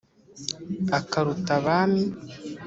[0.97, 2.03] akaruta abami,